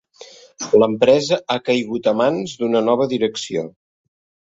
L'empresa 0.83 1.37
ha 1.53 1.57
caigut 1.69 2.09
a 2.11 2.13
mans 2.21 2.55
d'una 2.63 2.81
nova 2.87 3.07
direcció. 3.13 3.65